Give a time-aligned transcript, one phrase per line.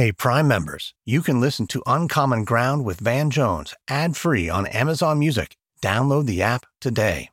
[0.00, 4.66] Hey, Prime members, you can listen to Uncommon Ground with Van Jones ad free on
[4.68, 5.58] Amazon Music.
[5.82, 7.28] Download the app today.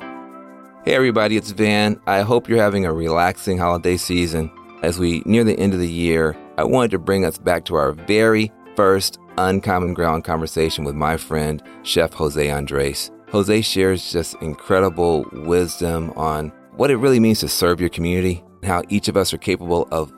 [0.00, 2.00] Hey, everybody, it's Van.
[2.06, 4.50] I hope you're having a relaxing holiday season.
[4.82, 7.74] As we near the end of the year, I wanted to bring us back to
[7.74, 13.10] our very first Uncommon Ground conversation with my friend, Chef Jose Andres.
[13.32, 18.70] Jose shares just incredible wisdom on what it really means to serve your community, and
[18.70, 20.10] how each of us are capable of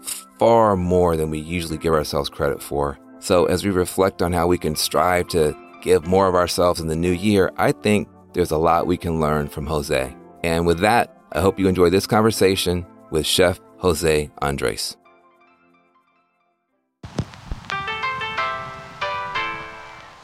[0.44, 2.98] far more than we usually give ourselves credit for.
[3.18, 6.88] So, as we reflect on how we can strive to give more of ourselves in
[6.88, 10.14] the new year, I think there's a lot we can learn from Jose.
[10.42, 14.98] And with that, I hope you enjoy this conversation with Chef Jose Andres.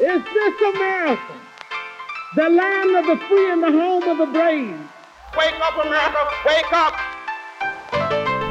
[0.00, 1.34] Is this America,
[2.36, 4.78] the land of the free and the home of the brave?
[5.38, 7.09] Wake up, America, wake up!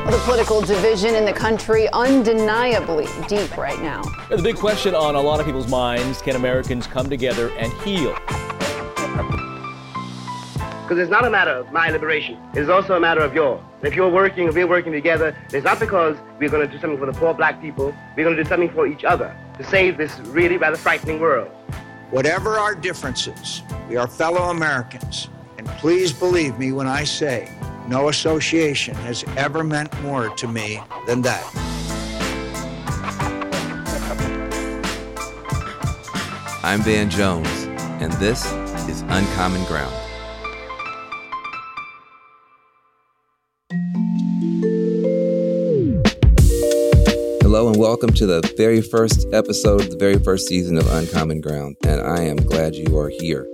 [0.10, 4.02] The political division in the country undeniably deep right now.
[4.30, 8.16] The big question on a lot of people's minds can Americans come together and heal?
[10.82, 13.62] Because it's not a matter of my liberation, it's also a matter of yours.
[13.84, 16.98] If you're working, if we're working together, it's not because we're going to do something
[16.98, 19.96] for the poor black people, we're going to do something for each other to save
[19.98, 21.52] this really rather frightening world.
[22.10, 25.30] Whatever our differences, we are fellow Americans.
[25.60, 27.54] And please believe me when I say,
[27.90, 31.44] no association has ever meant more to me than that.
[36.64, 37.50] I'm Van Jones,
[38.00, 38.46] and this
[38.88, 39.96] is Uncommon Ground.
[47.42, 51.76] Hello, and welcome to the very first episode the very first season of Uncommon Ground,
[51.88, 53.50] and I am glad you are here.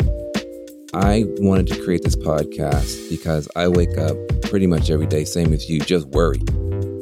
[0.96, 5.52] I wanted to create this podcast because I wake up pretty much every day, same
[5.52, 6.40] as you, just worry.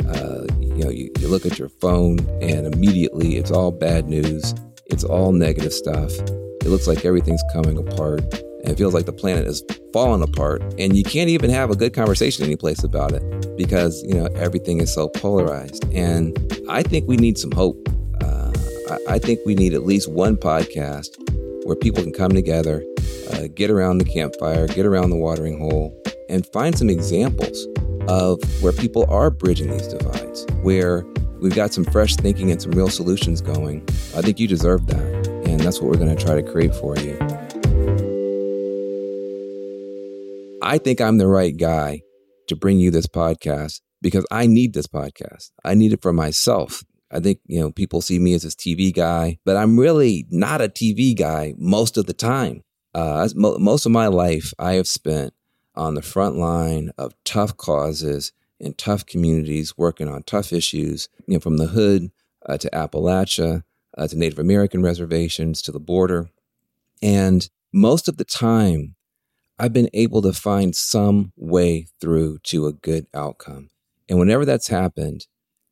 [0.08, 4.56] Uh, you know, you, you look at your phone and immediately it's all bad news.
[4.88, 6.12] It's all negative stuff.
[6.12, 9.62] It looks like everything's coming apart and it feels like the planet is
[9.94, 10.64] falling apart.
[10.80, 14.80] And you can't even have a good conversation anyplace about it because, you know, everything
[14.80, 15.86] is so polarized.
[15.94, 16.36] And
[16.68, 17.78] I think we need some hope.
[18.24, 18.52] Uh,
[18.90, 21.10] I, I think we need at least one podcast
[21.66, 22.84] where people can come together
[23.34, 25.96] uh, get around the campfire, get around the watering hole,
[26.30, 27.68] and find some examples
[28.08, 31.04] of where people are bridging these divides, where
[31.42, 33.82] we've got some fresh thinking and some real solutions going.
[34.16, 35.28] I think you deserve that.
[35.46, 37.18] And that's what we're going to try to create for you.
[40.62, 42.02] I think I'm the right guy
[42.48, 45.52] to bring you this podcast because I need this podcast.
[45.64, 46.84] I need it for myself.
[47.12, 50.62] I think, you know, people see me as this TV guy, but I'm really not
[50.62, 52.64] a TV guy most of the time.
[52.94, 55.34] Uh, most of my life, I have spent
[55.76, 61.34] on the front line of tough causes in tough communities, working on tough issues, you
[61.36, 62.12] know, from the hood
[62.46, 63.64] uh, to Appalachia
[63.98, 66.30] uh, to Native American reservations to the border.
[67.02, 68.96] And most of the time,
[69.60, 73.70] I've been able to find some way through to a good outcome.
[74.10, 75.28] And whenever that's happened,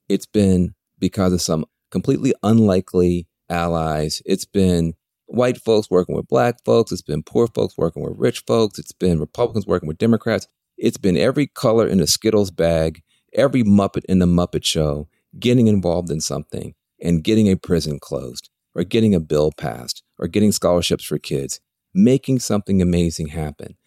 [0.08, 4.22] it's been because of some completely unlikely allies.
[4.26, 4.94] It's been
[5.31, 6.92] white folks working with black folks.
[6.92, 8.78] It's been poor folks working with rich folks.
[8.78, 10.47] It's been Republicans working with Democrats.
[10.78, 13.02] It's been every color in the Skittles bag,
[13.34, 15.08] every Muppet in the Muppet Show
[15.40, 20.28] getting involved in something and getting a prison closed or getting a bill passed or
[20.28, 21.62] getting scholarships for kids,
[21.94, 23.78] making something amazing happen.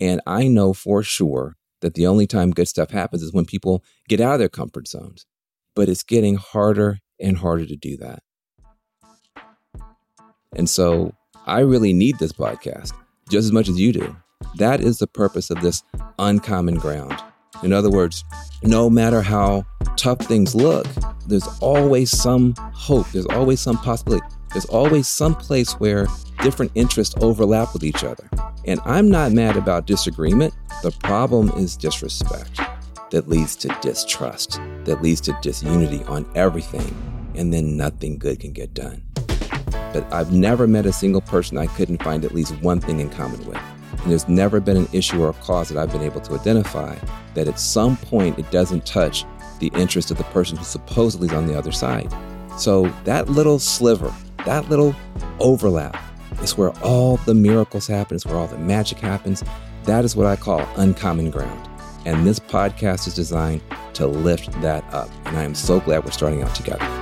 [0.00, 3.82] And I know for sure that the only time good stuff happens is when people
[4.08, 5.26] get out of their comfort zones.
[5.74, 8.22] But it's getting harder and harder to do that.
[10.54, 11.14] And so
[11.46, 12.92] I really need this podcast
[13.28, 14.16] just as much as you do.
[14.56, 15.82] That is the purpose of this
[16.18, 17.16] uncommon ground.
[17.62, 18.24] In other words,
[18.62, 19.64] no matter how
[19.96, 20.86] tough things look,
[21.26, 23.10] there's always some hope.
[23.10, 24.26] There's always some possibility.
[24.52, 26.06] There's always some place where
[26.42, 28.28] different interests overlap with each other.
[28.66, 30.54] And I'm not mad about disagreement.
[30.82, 32.60] The problem is disrespect
[33.10, 36.94] that leads to distrust, that leads to disunity on everything.
[37.34, 39.02] And then nothing good can get done
[39.92, 43.10] but I've never met a single person I couldn't find at least one thing in
[43.10, 43.58] common with.
[44.02, 46.96] And there's never been an issue or a cause that I've been able to identify
[47.34, 49.24] that at some point it doesn't touch
[49.60, 52.12] the interest of the person who supposedly is on the other side.
[52.58, 54.12] So that little sliver,
[54.44, 54.94] that little
[55.38, 55.96] overlap
[56.42, 59.44] is where all the miracles happen, it's where all the magic happens.
[59.84, 61.68] That is what I call uncommon ground.
[62.04, 63.62] And this podcast is designed
[63.94, 65.08] to lift that up.
[65.26, 67.01] And I am so glad we're starting out together.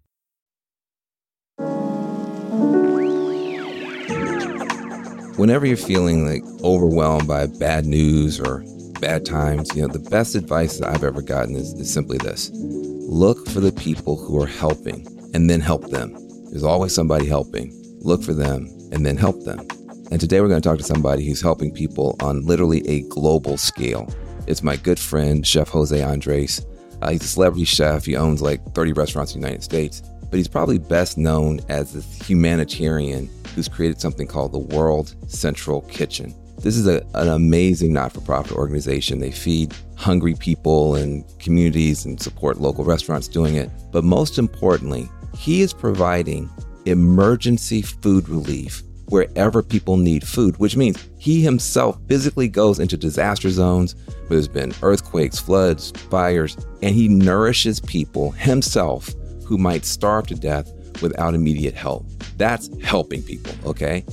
[5.37, 8.63] Whenever you're feeling like overwhelmed by bad news or
[8.99, 12.51] bad times, you know, the best advice that I've ever gotten is, is simply this.
[12.53, 16.13] Look for the people who are helping and then help them.
[16.49, 17.71] There's always somebody helping.
[18.01, 19.65] Look for them and then help them.
[20.11, 23.57] And today we're going to talk to somebody who's helping people on literally a global
[23.57, 24.13] scale.
[24.47, 26.65] It's my good friend, Chef Jose Andres.
[27.01, 28.05] Uh, he's a celebrity chef.
[28.05, 31.93] He owns like 30 restaurants in the United States, but he's probably best known as
[31.93, 36.33] this humanitarian who's created something called the World Central Kitchen.
[36.59, 39.19] This is a, an amazing not for profit organization.
[39.19, 43.69] They feed hungry people and communities and support local restaurants doing it.
[43.91, 46.49] But most importantly, he is providing
[46.85, 53.49] emergency food relief wherever people need food, which means he himself physically goes into disaster
[53.49, 59.13] zones where there's been earthquakes, floods, fires, and he nourishes people himself
[59.51, 60.71] who might starve to death
[61.01, 62.07] without immediate help.
[62.37, 64.05] That's helping people, okay?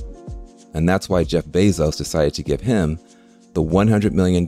[0.73, 2.99] And that's why Jeff Bezos decided to give him
[3.53, 4.45] the $100 million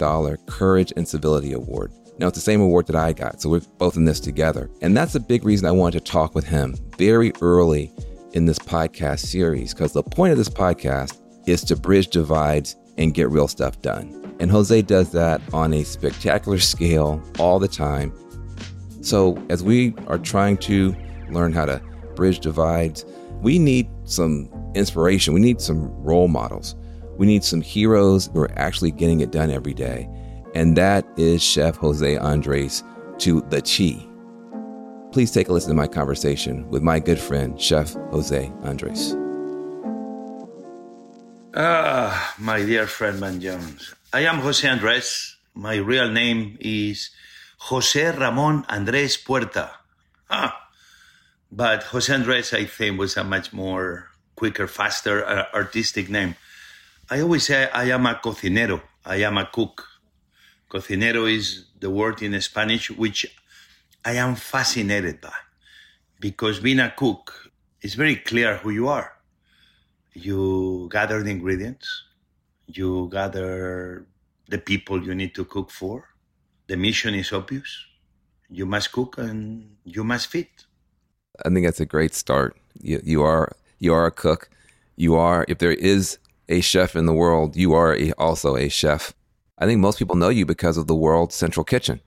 [0.48, 1.94] Courage and Civility Award.
[2.20, 4.70] Now, it's the same award that I got, so we're both in this together.
[4.82, 7.90] And that's a big reason I wanted to talk with him very early
[8.34, 13.14] in this podcast series, because the point of this podcast is to bridge divides and
[13.14, 14.36] get real stuff done.
[14.42, 18.12] And Jose does that on a spectacular scale all the time.
[19.02, 20.96] So, as we are trying to
[21.30, 21.82] learn how to
[22.16, 23.06] bridge divides,
[23.42, 25.34] we need some inspiration.
[25.34, 26.76] We need some role models.
[27.18, 30.08] We need some heroes who are actually getting it done every day.
[30.54, 32.84] And that is Chef Jose Andres
[33.20, 34.08] to the Chi.
[35.12, 39.16] Please take a listen to my conversation with my good friend, Chef Jose Andres.
[41.54, 43.94] Ah, my dear friend Van Jones.
[44.14, 45.36] I am Jose Andres.
[45.54, 47.10] My real name is
[47.70, 49.70] Jose Ramon Andres Puerta.
[50.30, 50.68] Ah,
[51.52, 56.36] but Jose Andres, I think, was a much more quicker, faster, uh, artistic name.
[57.10, 58.82] I always say I am a cocinero.
[59.06, 59.86] I am a cook.
[60.70, 63.28] Cocinero is the word in Spanish which
[64.04, 65.38] I am fascinated by
[66.20, 67.52] because being a cook
[67.84, 69.14] is very clear who you are.
[70.14, 71.88] You gather the ingredients,
[72.66, 74.08] you gather
[74.48, 76.11] the people you need to cook for.
[76.68, 77.86] The mission is obvious.
[78.50, 80.50] You must cook and you must feed.
[81.46, 82.58] I think that's a great start.
[82.82, 84.50] You, you are you are a cook.
[84.96, 86.18] You are if there is
[86.50, 89.14] a chef in the world, you are a, also a chef.
[89.58, 92.02] I think most people know you because of the World Central Kitchen,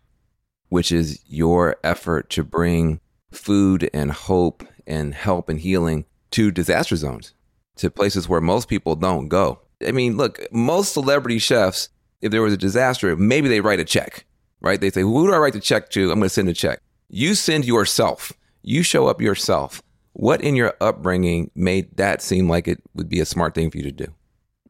[0.68, 3.00] which is your effort to bring
[3.32, 7.32] food and hope and help and healing to disaster zones,
[7.76, 9.60] to places where most people don't go.
[9.86, 11.88] I mean, look, most celebrity chefs,
[12.20, 14.24] if there was a disaster, maybe they write a check,
[14.64, 14.80] right?
[14.80, 16.10] They say, Who do I write the check to?
[16.10, 16.80] I'm going to send a check.
[17.08, 18.32] You send yourself
[18.64, 19.82] you show up yourself.
[20.14, 23.76] What in your upbringing made that seem like it would be a smart thing for
[23.76, 24.06] you to do?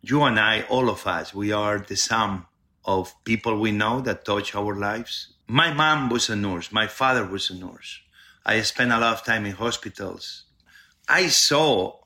[0.02, 2.46] You and I, all of us, we are the sum
[2.84, 5.34] of people we know that touch our lives.
[5.46, 6.72] My mom was a nurse.
[6.72, 8.00] My father was a nurse.
[8.44, 10.44] I spent a lot of time in hospitals.
[11.08, 12.00] I saw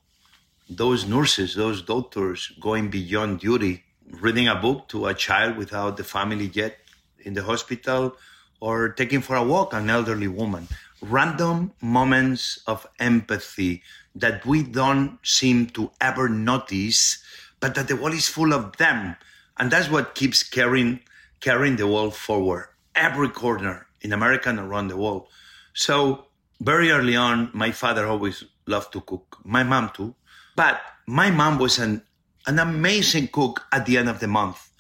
[0.68, 6.04] those nurses, those doctors going beyond duty reading a book to a child without the
[6.04, 6.78] family yet
[7.25, 8.16] in the hospital,
[8.60, 10.68] or taking for a walk an elderly woman.
[11.00, 13.82] Random moments of empathy
[14.14, 17.22] that we don't seem to ever notice,
[17.60, 19.16] but that the world is full of them.
[19.58, 21.00] And that's what keeps carrying,
[21.40, 22.68] carrying the world forward.
[22.94, 25.28] Every corner in America and around the world.
[25.75, 26.26] So
[26.60, 29.38] very early on, my father always loved to cook.
[29.44, 30.14] My mom too.
[30.56, 32.02] But my mom was an,
[32.46, 34.70] an amazing cook at the end of the month.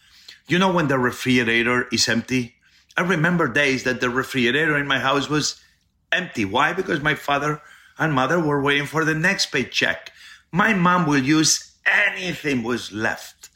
[0.48, 2.54] You know when the refrigerator is empty?
[2.96, 5.62] I remember days that the refrigerator in my house was
[6.10, 6.46] empty.
[6.46, 6.72] Why?
[6.72, 7.60] Because my father
[7.98, 10.10] and mother were waiting for the next paycheck.
[10.50, 13.50] My mom will use anything was left.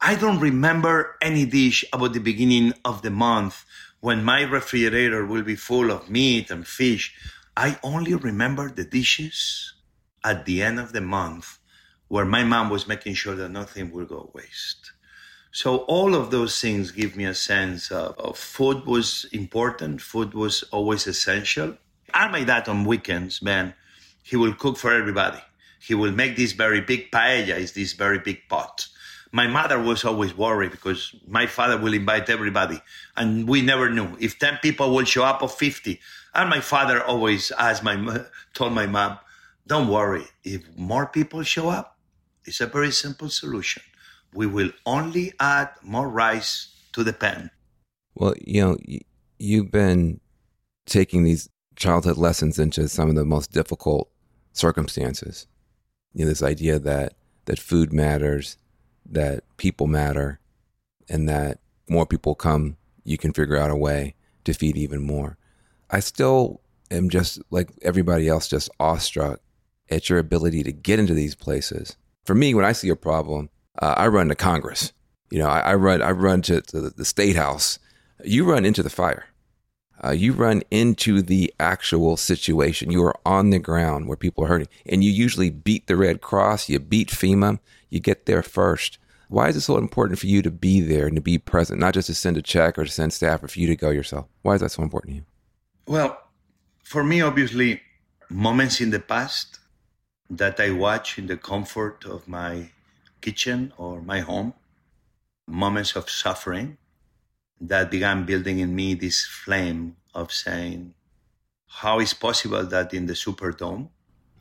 [0.00, 3.66] I don't remember any dish about the beginning of the month
[4.00, 7.14] when my refrigerator will be full of meat and fish.
[7.58, 9.74] I only remember the dishes
[10.24, 11.58] at the end of the month
[12.08, 14.92] where my mom was making sure that nothing will go waste.
[15.60, 20.00] So all of those things give me a sense of, of, food was important.
[20.00, 21.76] Food was always essential.
[22.14, 23.74] And my dad on weekends, man,
[24.22, 25.40] he will cook for everybody.
[25.80, 28.86] He will make this very big paella, is this very big pot.
[29.32, 32.80] My mother was always worried because my father will invite everybody,
[33.16, 35.98] and we never knew if ten people will show up or fifty.
[36.34, 37.96] And my father always asked my
[38.54, 39.18] told my mom,
[39.66, 40.26] "Don't worry.
[40.44, 41.98] If more people show up,
[42.44, 43.82] it's a very simple solution.
[44.34, 47.50] We will only add more rice to the pan."
[48.14, 48.76] Well, you know,
[49.38, 50.20] you've been
[50.86, 54.10] taking these childhood lessons into some of the most difficult
[54.52, 55.46] circumstances.
[56.12, 58.56] You know, this idea that that food matters,
[59.06, 60.40] that people matter,
[61.08, 65.38] and that more people come, you can figure out a way to feed even more.
[65.90, 69.40] I still am just like everybody else, just awestruck
[69.90, 71.96] at your ability to get into these places.
[72.24, 73.48] For me, when I see a problem,
[73.80, 74.92] uh, I run to Congress.
[75.30, 77.78] You know, I, I run, I run to, to, the state house.
[78.24, 79.26] You run into the fire.
[80.02, 82.90] Uh, you run into the actual situation.
[82.90, 86.20] You are on the ground where people are hurting, and you usually beat the Red
[86.20, 86.68] Cross.
[86.68, 87.58] You beat FEMA.
[87.90, 88.98] You get there first.
[89.28, 91.94] Why is it so important for you to be there and to be present, not
[91.94, 94.26] just to send a check or to send staff, or for you to go yourself?
[94.42, 95.24] Why is that so important to you?
[95.86, 96.18] Well,
[96.82, 97.82] for me, obviously,
[98.30, 99.58] moments in the past
[100.30, 102.70] that I watch in the comfort of my
[103.20, 104.54] kitchen or my home,
[105.46, 106.78] moments of suffering
[107.60, 110.94] that began building in me this flame of saying,
[111.68, 113.88] how is possible that in the Superdome,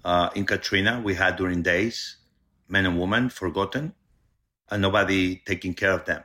[0.04, 2.18] uh, in Katrina, we had during days
[2.70, 3.94] men and women forgotten
[4.70, 6.24] and nobody taking care of them,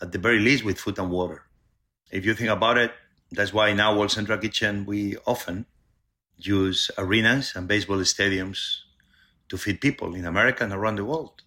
[0.00, 1.44] at the very least with food and water.
[2.10, 2.92] If you think about it,
[3.30, 5.66] that's why now World Central Kitchen, we often
[6.36, 8.80] use arenas and baseball stadiums
[9.48, 11.42] to feed people in America and around the world.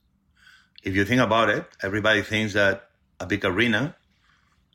[0.86, 2.90] If you think about it, everybody thinks that
[3.20, 3.96] a big arena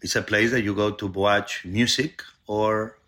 [0.03, 2.99] is a place that you go to watch music or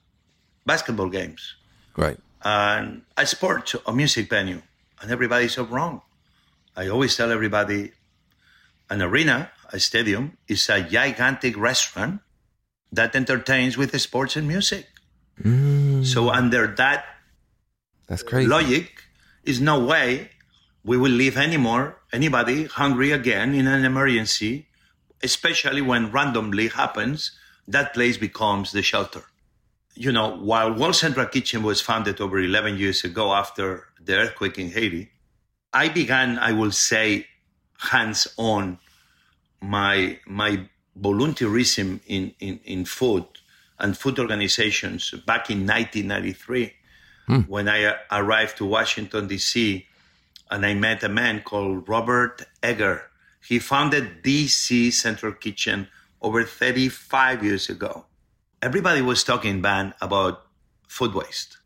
[0.65, 1.57] basketball games.
[1.97, 2.19] Right.
[2.45, 4.63] And a sport or music venue.
[5.01, 6.03] And everybody's so wrong.
[6.77, 7.93] I always tell everybody
[8.89, 12.21] an arena, a stadium, is a gigantic restaurant
[12.93, 14.87] that entertains with sports and music.
[15.43, 16.07] Mm.
[16.07, 17.05] So under that
[18.07, 18.49] That's crazy.
[18.49, 19.03] logic,
[19.45, 20.31] is no way
[20.85, 24.67] we will leave anymore anybody hungry again in an emergency,
[25.23, 27.33] especially when randomly happens,
[27.69, 29.23] that place becomes the shelter.
[29.95, 34.59] You know, while World Central Kitchen was founded over 11 years ago after the earthquake
[34.59, 35.11] in Haiti,
[35.73, 37.27] I began, I will say,
[37.79, 38.79] hands on
[39.61, 40.69] my my
[41.01, 43.25] volunteerism in, in, in food
[43.79, 46.73] and food organizations back in 1993
[47.27, 47.41] hmm.
[47.43, 49.87] when I arrived to Washington, D.C.,
[50.53, 53.03] and I met a man called Robert Egger.
[53.43, 55.89] He founded DC Central Kitchen
[56.21, 58.05] over 35 years ago.
[58.61, 60.43] Everybody was talking, Van, about
[60.87, 61.57] food waste.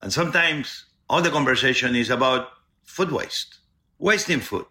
[0.00, 2.48] And sometimes all the conversation is about
[2.82, 3.58] food waste,
[3.98, 4.64] wasting food.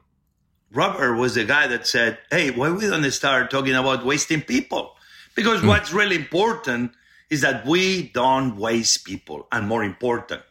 [0.73, 4.95] Robert was the guy that said, Hey, why we don't start talking about wasting people?
[5.35, 5.67] Because mm.
[5.67, 6.93] what's really important
[7.29, 9.47] is that we don't waste people.
[9.51, 10.41] And more important,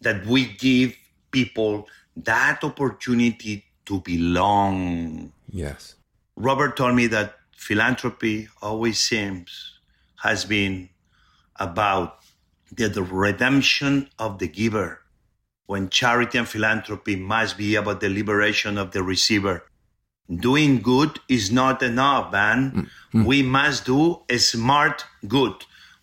[0.00, 0.96] that we give
[1.30, 1.86] people
[2.24, 5.32] that opportunity to belong.
[5.48, 5.94] Yes.
[6.36, 9.78] Robert told me that philanthropy always seems
[10.22, 10.88] has been
[11.56, 12.18] about
[12.72, 15.00] the, the redemption of the giver
[15.66, 19.64] when charity and philanthropy must be about the liberation of the receiver.
[20.34, 22.72] Doing good is not enough, man.
[22.72, 23.24] Mm-hmm.
[23.24, 25.54] We must do a smart good.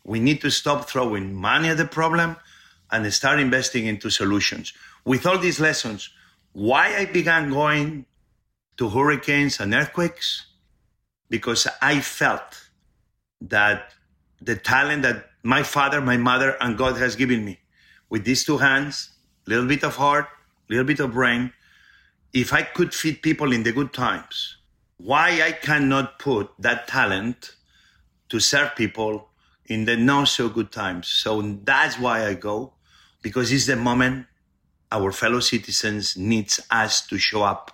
[0.03, 2.35] We need to stop throwing money at the problem
[2.91, 4.73] and start investing into solutions.
[5.05, 6.09] With all these lessons,
[6.53, 8.05] why I began going
[8.77, 10.47] to hurricanes and earthquakes
[11.29, 12.69] because I felt
[13.41, 13.93] that
[14.41, 17.59] the talent that my father, my mother, and God has given me
[18.09, 19.11] with these two hands,
[19.45, 20.27] a little bit of heart,
[20.69, 21.53] a little bit of brain,
[22.33, 24.57] if I could feed people in the good times,
[24.97, 27.55] why I cannot put that talent
[28.29, 29.29] to serve people
[29.65, 31.07] in the not so good times.
[31.07, 32.73] So that's why I go,
[33.21, 34.27] because it's the moment
[34.91, 37.71] our fellow citizens needs us to show up.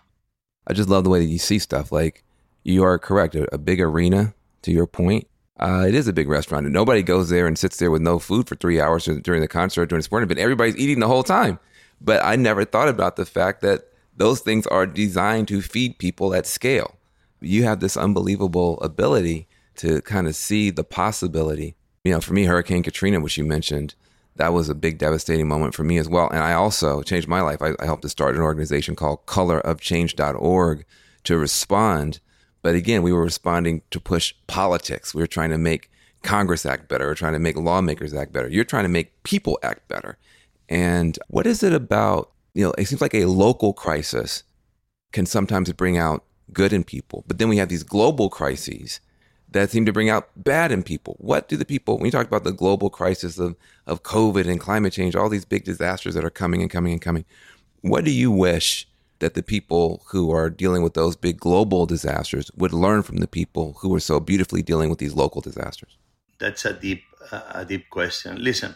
[0.68, 1.92] I just love the way that you see stuff.
[1.92, 2.24] Like
[2.64, 3.36] you are correct.
[3.36, 5.28] A, a big arena, to your point.
[5.60, 8.18] Uh, it is a big restaurant, and nobody goes there and sits there with no
[8.18, 10.40] food for three hours during the concert during the sporting event.
[10.40, 11.60] Everybody's eating the whole time.
[12.00, 13.88] But I never thought about the fact that
[14.18, 16.98] those things are designed to feed people at scale.
[17.42, 21.76] You have this unbelievable ability to kind of see the possibility.
[22.04, 23.94] You know, for me, Hurricane Katrina, which you mentioned,
[24.36, 26.30] that was a big devastating moment for me as well.
[26.30, 27.62] And I also changed my life.
[27.62, 30.86] I, I helped to start an organization called colorofchange.org
[31.24, 32.20] to respond.
[32.62, 35.14] But again, we were responding to push politics.
[35.14, 35.92] We were trying to make
[36.24, 37.06] Congress act better.
[37.06, 38.48] We are trying to make lawmakers act better.
[38.48, 40.18] You're trying to make people act better.
[40.70, 44.44] And what is it about, you know, it seems like a local crisis
[45.12, 46.24] can sometimes bring out
[46.54, 47.24] good in people.
[47.28, 49.02] But then we have these global crises
[49.52, 51.16] that seem to bring out bad in people.
[51.20, 53.56] What do the people, when you talk about the global crisis of,
[53.86, 57.02] of COVID and climate change, all these big disasters that are coming and coming and
[57.02, 57.26] coming,
[57.82, 58.88] what do you wish
[59.20, 63.28] that the people who are dealing with those big global disasters would learn from the
[63.28, 65.98] people who are so beautifully dealing with these local disasters?
[66.40, 68.42] That's a deep, uh, a deep question.
[68.42, 68.76] Listen,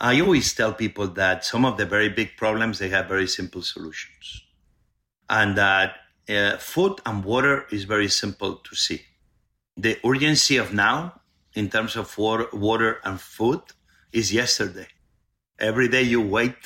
[0.00, 3.62] I always tell people that some of the very big problems they have very simple
[3.62, 4.42] solutions,
[5.30, 5.96] and that
[6.28, 9.00] uh, food and water is very simple to see
[9.78, 11.20] the urgency of now
[11.54, 13.60] in terms of water, water and food
[14.12, 14.88] is yesterday.
[15.58, 16.56] Every day you wait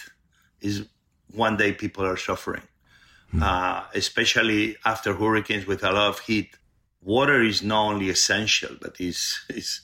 [0.60, 0.86] is
[1.34, 2.66] one day people are suffering,
[3.32, 3.42] mm.
[3.42, 6.56] uh, especially after hurricanes with a lot of heat.
[7.02, 9.82] Water is not only essential, but is is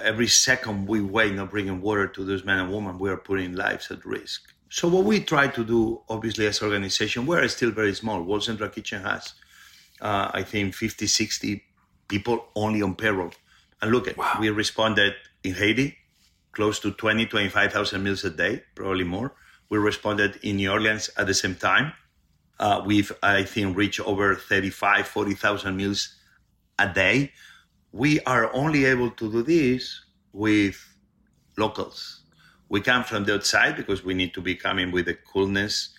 [0.00, 3.54] every second we wait not bringing water to those men and women, we are putting
[3.54, 4.52] lives at risk.
[4.68, 8.22] So what we try to do, obviously, as an organization, we are still very small.
[8.22, 9.34] World Central Kitchen has,
[10.00, 11.65] uh, I think, 50, 60
[12.08, 13.32] people only on payroll.
[13.82, 14.36] And look at wow.
[14.40, 15.96] we responded in Haiti
[16.56, 19.34] close to 20, 25,000 meals a day, probably more.
[19.68, 21.92] We responded in New Orleans at the same time.
[22.58, 26.14] Uh, we've, I think, reached over 35, 40,000 meals
[26.78, 27.32] a day.
[27.92, 30.00] We are only able to do this
[30.32, 30.82] with
[31.58, 32.22] locals.
[32.70, 35.90] We come from the outside because we need to be coming with the coolness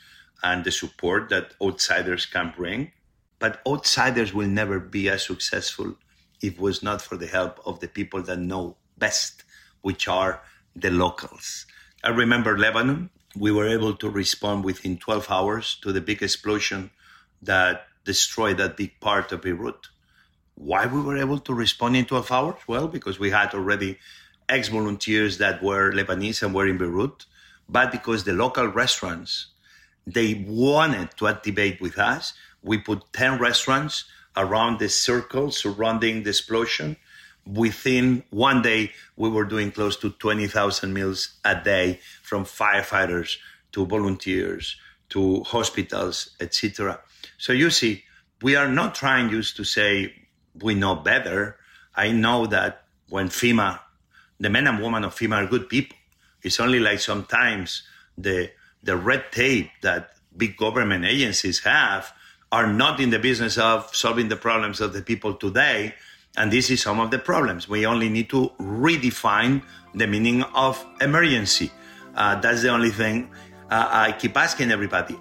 [0.42, 2.92] and the support that outsiders can bring.
[3.40, 5.96] But outsiders will never be as successful
[6.42, 9.44] if it was not for the help of the people that know best,
[9.82, 10.42] which are
[10.76, 11.66] the locals.
[12.04, 13.10] I remember Lebanon.
[13.36, 16.90] We were able to respond within 12 hours to the big explosion
[17.42, 19.88] that destroyed that big part of Beirut.
[20.56, 22.62] Why we were able to respond in 12 hours?
[22.68, 24.00] Well, because we had already
[24.50, 27.26] ex volunteers that were Lebanese and were in Beirut,
[27.70, 29.48] but because the local restaurants
[30.08, 36.30] they wanted to activate with us we put 10 restaurants around the circle surrounding the
[36.30, 36.98] explosion.
[37.46, 43.38] Within one day, we were doing close to 20,000 meals a day from firefighters
[43.72, 44.76] to volunteers
[45.10, 47.00] to hospitals, etc.
[47.38, 48.04] So you see,
[48.42, 50.14] we are not trying just to say
[50.62, 51.58] we know better.
[51.96, 53.80] I know that when FEMA,
[54.40, 55.98] the men and women of FEMA are good people.
[56.44, 57.84] It's only like sometimes
[58.18, 58.52] the
[58.84, 62.14] the red tape that big government agencies have
[62.52, 65.96] are not in the business of solving the problems of the people today.
[66.38, 67.68] And this is some of the problems.
[67.68, 71.72] We only need to redefine the meaning of emergency.
[72.16, 73.30] Uh, that's the only thing
[73.70, 75.18] uh, I keep asking everybody.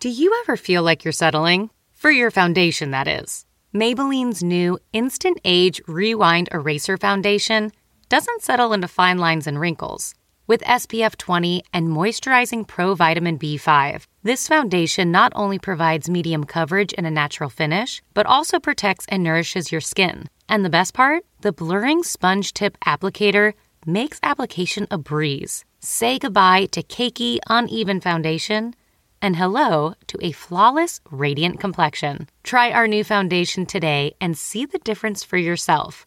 [0.00, 1.70] Do you ever feel like you're settling?
[1.94, 3.46] For your foundation, that is.
[3.72, 7.70] Maybelline's new Instant Age Rewind Eraser Foundation
[8.12, 10.14] doesn't settle into fine lines and wrinkles.
[10.46, 16.92] With SPF 20 and moisturizing pro vitamin B5, this foundation not only provides medium coverage
[16.98, 20.28] and a natural finish, but also protects and nourishes your skin.
[20.46, 21.24] And the best part?
[21.40, 23.54] The blurring sponge tip applicator
[23.86, 25.64] makes application a breeze.
[25.80, 28.74] Say goodbye to cakey, uneven foundation
[29.22, 32.28] and hello to a flawless, radiant complexion.
[32.42, 36.06] Try our new foundation today and see the difference for yourself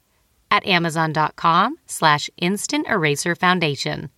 [0.56, 4.10] at amazon.com slash instant eraser foundation.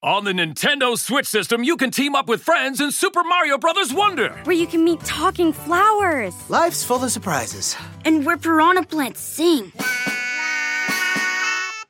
[0.00, 3.92] On the Nintendo Switch system, you can team up with friends in Super Mario Bros.
[3.92, 4.30] Wonder.
[4.44, 6.34] Where you can meet talking flowers.
[6.48, 7.76] Life's full of surprises.
[8.04, 9.72] And where piranha plants sing.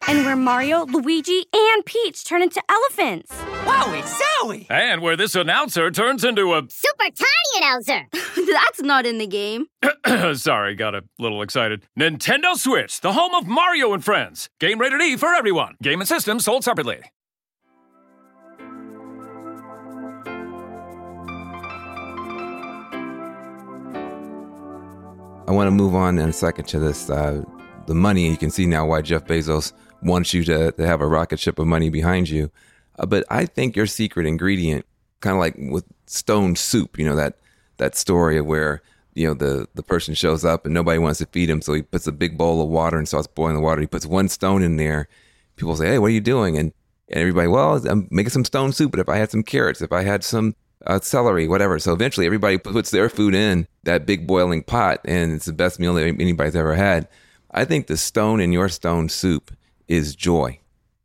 [0.09, 3.31] And where Mario, Luigi, and Peach turn into elephants.
[3.67, 4.67] Wowie zowie!
[4.71, 8.07] And where this announcer turns into a super tiny announcer.
[8.51, 9.67] That's not in the game.
[10.35, 11.83] Sorry, got a little excited.
[12.01, 14.49] Nintendo Switch, the home of Mario and Friends.
[14.59, 15.75] Game rated E for everyone.
[15.83, 17.03] Game and system sold separately.
[25.47, 27.45] I want to move on in a second to this uh,
[27.87, 28.31] the money.
[28.31, 31.59] You can see now why Jeff Bezos wants you to, to have a rocket ship
[31.59, 32.51] of money behind you.
[32.99, 34.87] Uh, but I think your secret ingredient,
[35.21, 37.39] kind of like with stone soup, you know that
[37.77, 38.83] that story of where
[39.15, 41.83] you know the the person shows up and nobody wants to feed him, so he
[41.83, 43.81] puts a big bowl of water and starts boiling the water.
[43.81, 45.09] He puts one stone in there.
[45.57, 46.73] People say, "Hey, what are you doing?" And
[47.09, 48.91] and everybody, well, I'm making some stone soup.
[48.91, 50.55] But if I had some carrots, if I had some
[50.87, 51.79] uh, celery, whatever.
[51.79, 55.79] So eventually, everybody puts their food in that big boiling pot, and it's the best
[55.79, 57.09] meal that anybody's ever had.
[57.51, 59.57] I think the stone in your stone soup
[59.89, 60.61] is joy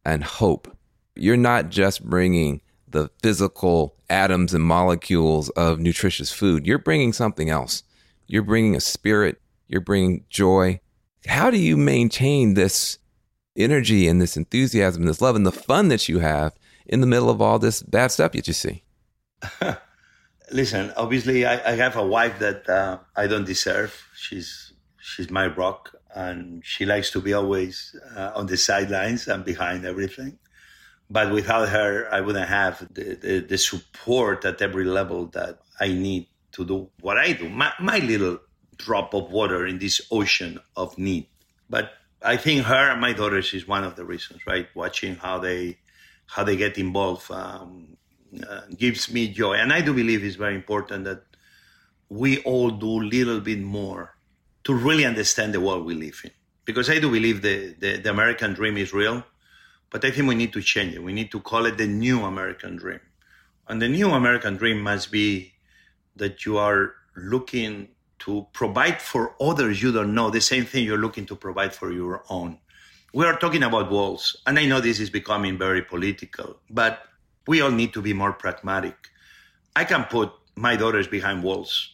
[0.05, 0.75] and hope.
[1.15, 6.67] You're not just bringing the physical atoms and molecules of nutritious food.
[6.67, 7.83] You're bringing something else.
[8.27, 9.41] You're bringing a spirit.
[9.67, 10.79] You're bringing joy.
[11.25, 12.99] How do you maintain this
[13.55, 16.53] energy and this enthusiasm, and this love, and the fun that you have
[16.85, 18.83] in the middle of all this bad stuff that you see?
[20.51, 24.07] Listen, obviously, I, I, have a wife that uh, I don't deserve.
[24.15, 29.43] She's she's my rock, and she likes to be always uh, on the sidelines and
[29.43, 30.37] behind everything.
[31.09, 35.89] But without her, I wouldn't have the, the, the, support at every level that I
[35.89, 37.49] need to do what I do.
[37.49, 38.39] My, my little
[38.77, 41.27] drop of water in this ocean of need.
[41.69, 44.67] But I think her and my daughters is one of the reasons, right?
[44.75, 45.77] Watching how they
[46.25, 47.97] how they get involved um,
[48.49, 51.23] uh, gives me joy, and I do believe it's very important that
[52.09, 54.12] we all do a little bit more
[54.63, 56.31] to really understand the world we live in.
[56.65, 59.23] Because I do believe the, the, the American dream is real,
[59.89, 61.03] but I think we need to change it.
[61.03, 63.01] We need to call it the new American dream.
[63.67, 65.53] And the new American dream must be
[66.15, 70.97] that you are looking to provide for others you don't know the same thing you're
[70.97, 72.57] looking to provide for your own.
[73.13, 77.03] We are talking about walls, and I know this is becoming very political, but
[77.45, 78.95] we all need to be more pragmatic.
[79.75, 81.89] I can put my daughters behind walls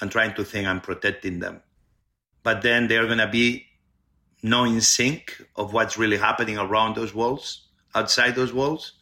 [0.00, 1.62] and trying to think I'm protecting them
[2.42, 3.66] but then they're going to be
[4.42, 8.92] not in sync of what's really happening around those walls, outside those walls.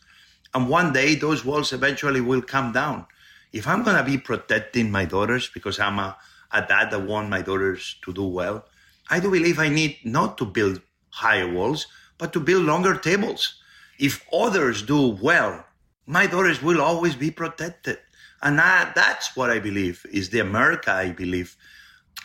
[0.54, 3.06] And one day those walls eventually will come down.
[3.52, 6.16] If I'm going to be protecting my daughters because I'm a,
[6.52, 8.64] a dad that want my daughters to do well,
[9.10, 11.86] I do believe I need not to build higher walls,
[12.18, 13.60] but to build longer tables.
[13.98, 15.64] If others do well,
[16.06, 17.98] my daughters will always be protected.
[18.42, 21.56] And I, that's what I believe is the America I believe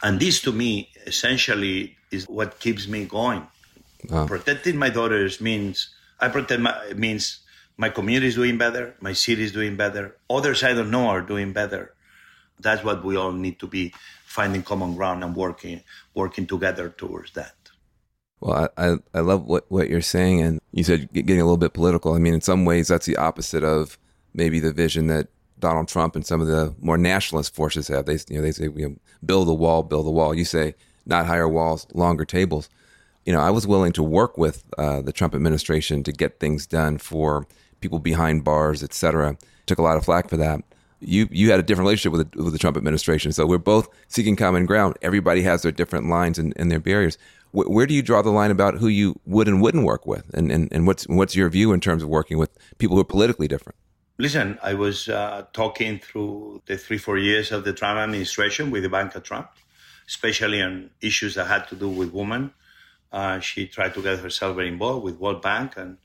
[0.03, 3.47] and this to me essentially is what keeps me going.
[4.09, 4.27] Wow.
[4.27, 5.89] Protecting my daughters means
[6.19, 7.39] I protect my means
[7.77, 11.21] my community is doing better, my city is doing better, others I don't know are
[11.21, 11.95] doing better.
[12.59, 13.93] That's what we all need to be
[14.25, 15.81] finding common ground and working
[16.13, 17.55] working together towards that.
[18.41, 21.57] Well, I, I, I love what, what you're saying, and you said getting a little
[21.57, 22.13] bit political.
[22.13, 23.97] I mean, in some ways, that's the opposite of
[24.33, 25.29] maybe the vision that
[25.63, 28.06] Donald Trump and some of the more nationalist forces have.
[28.06, 28.95] They you know they say you know,
[29.26, 30.36] build a wall, build a wall.
[30.36, 32.69] You say not higher walls, longer tables.
[33.26, 36.67] You know, I was willing to work with uh, the Trump administration to get things
[36.67, 37.47] done for
[37.80, 39.38] people behind bars, etc.
[39.65, 40.60] Took a lot of flack for that.
[40.99, 43.88] You you had a different relationship with the, with the Trump administration, so we're both
[44.10, 44.97] seeking common ground.
[45.02, 47.17] Everybody has their different lines and, and their barriers.
[47.52, 50.30] Where, where do you draw the line about who you would and wouldn't work with,
[50.34, 53.15] and, and and what's what's your view in terms of working with people who are
[53.15, 53.78] politically different?
[54.19, 58.86] Listen, I was uh, talking through the three, four years of the Trump administration with
[58.86, 59.49] Ivanka Trump,
[60.08, 62.54] especially on issues that had to do with women.
[63.12, 65.97] Uh, she tried to get herself very involved with World Bank and,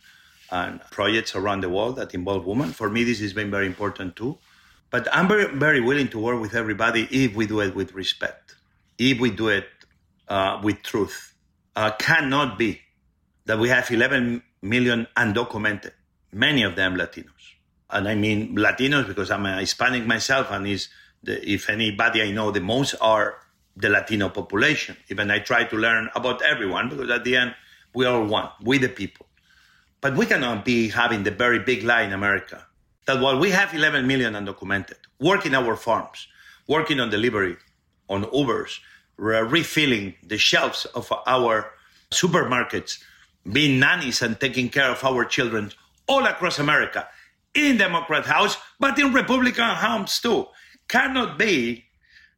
[0.50, 2.72] and projects around the world that involve women.
[2.72, 4.38] For me, this has been very important too.
[4.90, 8.56] But I'm very, very willing to work with everybody if we do it with respect,
[8.96, 9.68] if we do it
[10.28, 11.34] uh, with truth.
[11.76, 12.80] Uh, cannot be
[13.44, 15.92] that we have 11 million undocumented,
[16.32, 17.57] many of them Latinos
[17.90, 20.88] and I mean Latinos because I'm a Hispanic myself, and is
[21.24, 23.38] if anybody I know the most are
[23.76, 24.96] the Latino population.
[25.08, 27.54] Even I try to learn about everyone because at the end
[27.94, 29.26] we are one, we the people.
[30.00, 32.66] But we cannot be having the very big lie in America
[33.06, 36.28] that while we have 11 million undocumented working our farms,
[36.68, 37.56] working on delivery,
[38.08, 38.78] on Ubers,
[39.16, 41.72] refilling the shelves of our
[42.10, 43.02] supermarkets,
[43.50, 45.72] being nannies and taking care of our children
[46.06, 47.08] all across America
[47.54, 50.46] in Democrat House, but in Republican House too.
[50.88, 51.84] Cannot be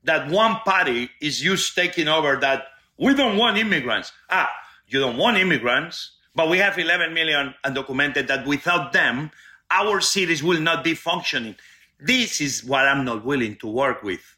[0.04, 2.64] that one party is used taking over that
[2.98, 4.12] we don't want immigrants.
[4.28, 4.50] Ah,
[4.86, 9.30] you don't want immigrants, But we have 11 million undocumented that without them,
[9.70, 11.56] our cities will not be functioning.
[11.98, 14.36] This is what I'm not willing to work with.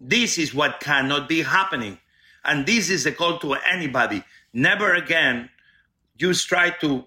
[0.00, 1.98] This is what cannot be happening.
[2.44, 4.24] And this is the call to anybody.
[4.52, 5.50] Never again
[6.16, 7.04] use try to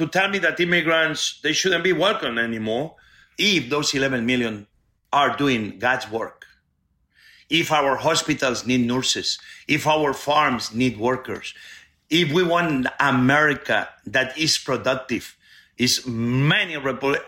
[0.00, 2.96] to tell me that immigrants they shouldn't be welcome anymore
[3.36, 4.66] if those 11 million
[5.12, 6.46] are doing God's work.
[7.50, 11.52] If our hospitals need nurses, if our farms need workers,
[12.08, 15.36] if we want America that is productive,
[15.76, 16.76] is many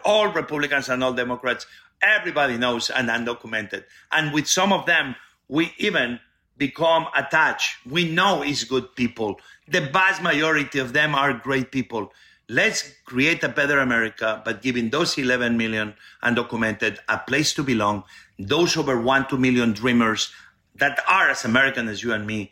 [0.04, 1.66] all Republicans and all Democrats,
[2.02, 3.84] everybody knows and undocumented.
[4.12, 5.14] And with some of them,
[5.48, 6.20] we even
[6.56, 7.76] become attached.
[7.84, 9.40] We know it's good people.
[9.68, 12.12] The vast majority of them are great people.
[12.48, 18.04] Let's create a better America by giving those 11 million undocumented a place to belong,
[18.38, 20.32] those over 1 2 million dreamers
[20.74, 22.50] that are as American as you and me,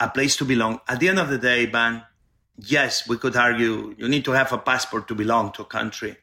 [0.00, 0.80] a place to belong.
[0.88, 2.02] At the end of the day, Van,
[2.58, 6.16] yes, we could argue you need to have a passport to belong to a country.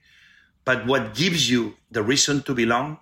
[0.63, 2.99] But what gives you the reason to belong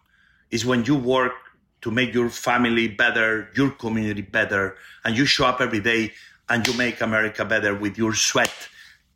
[0.51, 1.33] is when you work
[1.81, 6.13] to make your family better, your community better, and you show up every day
[6.49, 8.53] and you make America better with your sweat.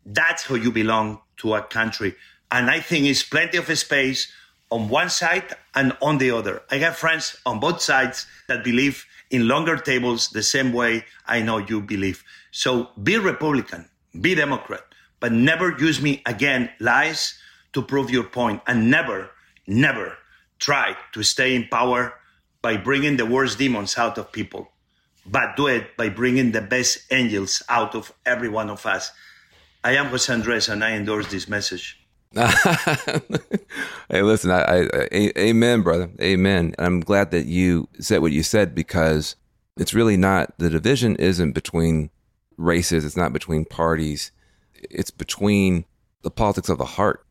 [0.05, 2.15] That's how you belong to a country.
[2.51, 4.31] And I think it's plenty of space
[4.69, 6.61] on one side and on the other.
[6.71, 11.41] I have friends on both sides that believe in longer tables the same way I
[11.41, 12.23] know you believe.
[12.51, 13.89] So be Republican,
[14.19, 14.83] be Democrat,
[15.19, 17.37] but never use me again lies
[17.73, 19.31] to prove your point and never,
[19.67, 20.17] never
[20.59, 22.13] try to stay in power
[22.61, 24.71] by bringing the worst demons out of people,
[25.25, 29.11] but do it by bringing the best angels out of every one of us.
[29.83, 31.99] I am Jose Andres and I endorse this message.
[32.33, 36.73] hey, listen, I, I, I, amen, brother, amen.
[36.79, 39.35] I'm glad that you said what you said because
[39.77, 42.09] it's really not the division isn't between
[42.57, 44.31] races, it's not between parties,
[44.73, 45.85] it's between
[46.23, 47.25] the politics of the heart.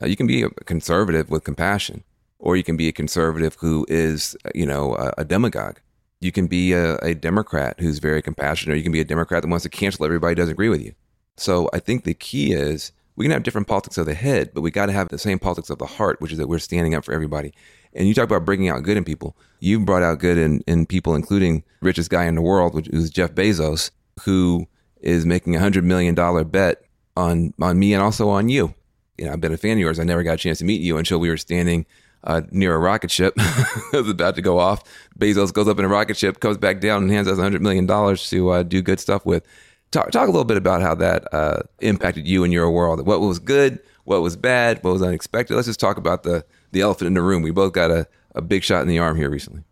[0.00, 2.04] Uh, you can be a conservative with compassion,
[2.38, 5.80] or you can be a conservative who is, you know, a, a demagogue.
[6.20, 9.42] You can be a, a, Democrat who's very compassionate, or you can be a Democrat
[9.42, 10.94] that wants to cancel everybody who doesn't agree with you.
[11.40, 14.60] So I think the key is we can have different politics of the head, but
[14.60, 16.94] we got to have the same politics of the heart, which is that we're standing
[16.94, 17.52] up for everybody.
[17.94, 19.36] And you talk about bringing out good in people.
[19.60, 23.10] You've brought out good in, in people, including richest guy in the world, which is
[23.10, 23.90] Jeff Bezos,
[24.24, 24.66] who
[25.00, 26.82] is making a hundred million dollar bet
[27.16, 28.74] on on me and also on you.
[29.16, 29.98] You know, I've been a fan of yours.
[29.98, 31.86] I never got a chance to meet you until we were standing
[32.24, 33.34] uh, near a rocket ship.
[33.36, 34.82] that was about to go off.
[35.18, 37.60] Bezos goes up in a rocket ship, comes back down, and hands us a $100
[37.60, 39.46] million to uh, do good stuff with.
[39.90, 43.06] Talk, talk a little bit about how that uh, impacted you and your world.
[43.06, 45.54] What was good, what was bad, what was unexpected.
[45.54, 47.42] Let's just talk about the, the elephant in the room.
[47.42, 49.62] We both got a, a big shot in the arm here recently.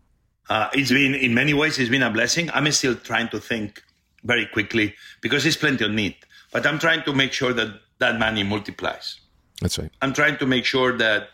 [0.49, 2.49] Uh, it's been, in many ways, it's been a blessing.
[2.51, 3.83] I'm still trying to think
[4.23, 6.15] very quickly because there's plenty of need.
[6.51, 7.67] But I'm trying to make sure that
[7.99, 9.19] that money multiplies.
[9.61, 9.91] That's right.
[10.01, 11.29] I'm trying to make sure that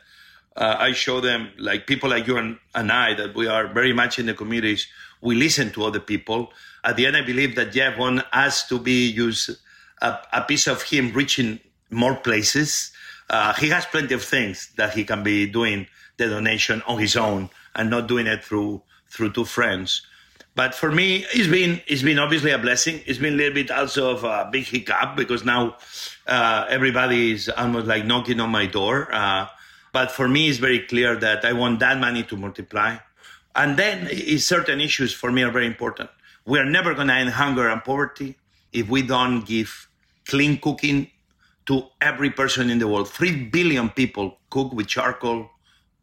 [0.55, 3.93] uh, I show them, like people like you and, and I, that we are very
[3.93, 4.87] much in the communities.
[5.23, 6.51] We listen to other people.
[6.83, 9.49] At the end, I believe that Jeff wants us to be use
[10.01, 11.59] a, a piece of him reaching
[11.89, 12.91] more places.
[13.29, 17.15] Uh, he has plenty of things that he can be doing the donation on his
[17.15, 20.05] own and not doing it through through two friends.
[20.55, 23.01] But for me, it's been it's been obviously a blessing.
[23.05, 25.77] It's been a little bit also of a big hiccup because now
[26.27, 29.07] uh, everybody is almost like knocking on my door.
[29.11, 29.47] Uh,
[29.93, 32.97] but for me, it's very clear that I want that money to multiply.
[33.55, 36.09] And then certain issues for me are very important.
[36.45, 38.35] We are never going to end hunger and poverty
[38.71, 39.87] if we don't give
[40.27, 41.11] clean cooking
[41.67, 43.09] to every person in the world.
[43.09, 45.49] Three billion people cook with charcoal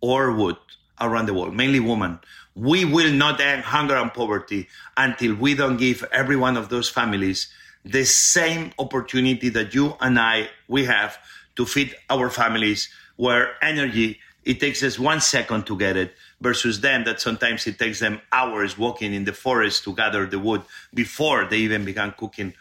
[0.01, 0.57] or wood
[1.01, 2.19] around the world, mainly women.
[2.55, 6.89] We will not end hunger and poverty until we don't give every one of those
[6.89, 7.49] families
[7.85, 11.19] the same opportunity that you and I we have
[11.57, 16.81] to feed our families where energy it takes us one second to get it versus
[16.81, 20.63] them that sometimes it takes them hours walking in the forest to gather the wood
[20.95, 22.55] before they even began cooking.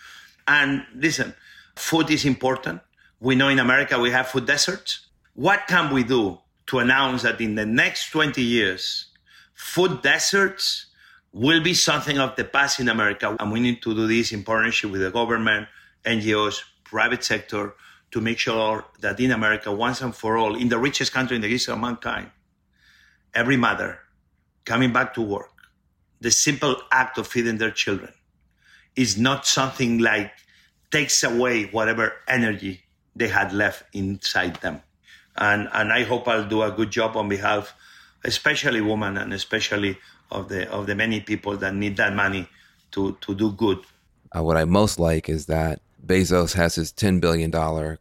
[0.48, 1.34] And listen,
[1.76, 2.82] food is important.
[3.20, 5.08] We know in America we have food deserts.
[5.34, 9.08] What can we do to announce that in the next 20 years,
[9.56, 10.86] food deserts
[11.32, 13.36] will be something of the past in America.
[13.40, 15.68] And we need to do this in partnership with the government,
[16.06, 17.76] NGOs, private sector,
[18.12, 21.42] to make sure that in America, once and for all, in the richest country in
[21.42, 22.32] the history of mankind,
[23.34, 24.00] every mother
[24.66, 25.52] coming back to work,
[26.22, 28.14] the simple act of feeding their children
[28.96, 30.32] is not something like
[30.92, 32.82] takes away whatever energy
[33.16, 34.82] they had left inside them.
[35.38, 37.74] And, and I hope I'll do a good job on behalf,
[38.24, 39.98] especially women and especially
[40.32, 42.48] of the, of the many people that need that money
[42.92, 43.80] to, to do good.
[44.36, 47.52] Uh, what I most like is that Bezos has his $10 billion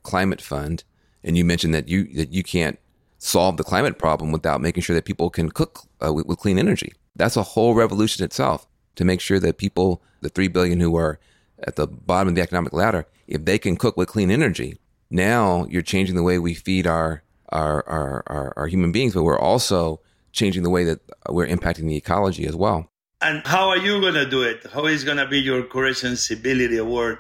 [0.03, 0.85] climate fund,
[1.23, 2.79] and you mentioned that you that you can't
[3.19, 6.59] solve the climate problem without making sure that people can cook uh, with, with clean
[6.59, 6.93] energy.
[7.17, 11.19] That's a whole revolution itself to make sure that people, the 3 billion who are
[11.67, 14.79] at the bottom of the economic ladder, if they can cook with clean energy,
[15.11, 19.23] now you're changing the way we feed our our our, our, our human beings, but
[19.23, 20.01] we're also
[20.33, 22.91] changing the way that we're impacting the ecology as well.
[23.21, 24.67] And how are you going to do it?
[24.73, 26.19] How is going to be your courage and
[26.79, 27.19] award?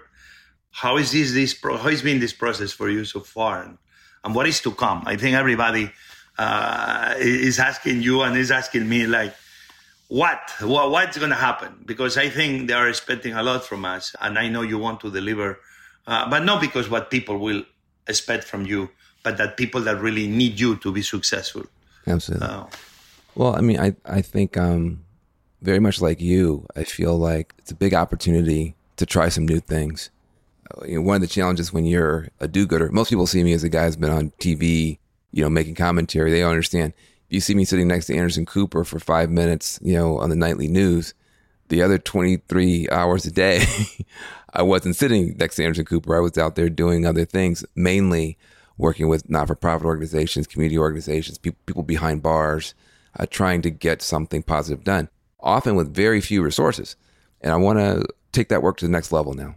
[0.70, 3.78] How is this this pro- how has been this process for you so far,
[4.24, 5.02] and, what is to come?
[5.06, 5.90] I think everybody
[6.38, 9.34] uh, is asking you and is asking me like,
[10.08, 11.82] what, what what's going to happen?
[11.84, 15.00] Because I think they are expecting a lot from us, and I know you want
[15.00, 15.60] to deliver,
[16.06, 17.62] uh, but not because what people will
[18.06, 18.88] expect from you,
[19.22, 21.64] but that people that really need you to be successful.
[22.06, 22.46] Absolutely.
[22.46, 22.64] Uh,
[23.34, 25.04] well, I mean, I I think um,
[25.60, 29.60] very much like you, I feel like it's a big opportunity to try some new
[29.60, 30.10] things.
[30.86, 33.64] You know, one of the challenges when you're a do-gooder, most people see me as
[33.64, 34.98] a guy who's been on TV,
[35.32, 36.30] you know, making commentary.
[36.30, 36.92] They don't understand.
[37.26, 40.30] If you see me sitting next to Anderson Cooper for five minutes, you know, on
[40.30, 41.14] the nightly news,
[41.68, 43.64] the other 23 hours a day,
[44.54, 46.16] I wasn't sitting next to Anderson Cooper.
[46.16, 48.38] I was out there doing other things, mainly
[48.78, 52.74] working with not-for-profit organizations, community organizations, people, people behind bars,
[53.18, 55.08] uh, trying to get something positive done
[55.40, 56.96] often with very few resources.
[57.40, 59.54] And I want to take that work to the next level now.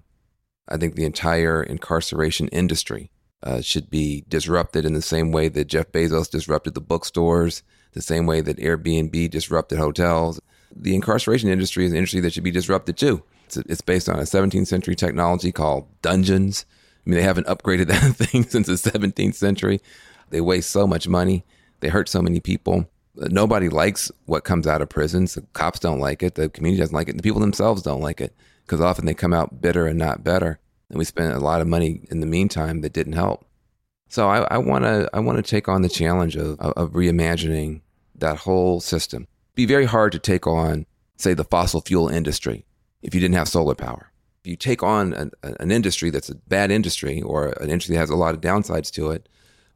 [0.71, 3.12] I think the entire incarceration industry
[3.43, 8.01] uh, should be disrupted in the same way that Jeff Bezos disrupted the bookstores, the
[8.01, 10.39] same way that Airbnb disrupted hotels.
[10.75, 13.23] The incarceration industry is an industry that should be disrupted too.
[13.45, 16.65] It's, it's based on a 17th century technology called dungeons.
[17.05, 19.81] I mean, they haven't upgraded that thing since the 17th century.
[20.29, 21.43] They waste so much money.
[21.81, 25.36] They hurt so many people nobody likes what comes out of prisons.
[25.36, 26.36] The cops don't like it.
[26.36, 27.17] The community doesn't like it.
[27.17, 30.60] The people themselves don't like it because often they come out bitter and not better.
[30.91, 33.45] And we spent a lot of money in the meantime that didn't help.
[34.10, 37.80] So I want to I want to take on the challenge of, of reimagining
[38.15, 39.25] that whole system.
[39.56, 42.65] Be very hard to take on, say, the fossil fuel industry
[43.01, 44.12] if you didn't have solar power.
[44.43, 48.01] If you take on an, an industry that's a bad industry or an industry that
[48.01, 49.30] has a lot of downsides to it,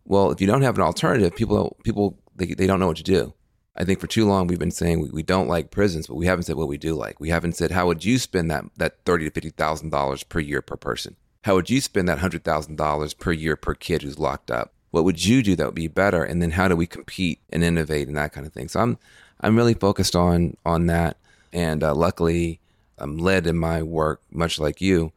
[0.03, 3.03] well, if you don't have an alternative, people people they, they don't know what to
[3.03, 3.33] do.
[3.77, 6.25] I think for too long we've been saying we, we don't like prisons, but we
[6.25, 7.19] haven't said what we do like.
[7.19, 10.39] We haven't said how would you spend that that thirty to fifty thousand dollars per
[10.39, 11.15] year per person?
[11.43, 14.73] How would you spend that hundred thousand dollars per year per kid who's locked up?
[14.91, 16.23] What would you do that would be better?
[16.23, 18.69] And then how do we compete and innovate and that kind of thing?
[18.69, 18.97] So I'm
[19.41, 21.17] I'm really focused on on that,
[21.51, 22.59] and uh, luckily
[22.97, 25.11] I'm led in my work, much like you,